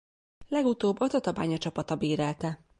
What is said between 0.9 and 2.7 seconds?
a Tatabánya csapata bérelte.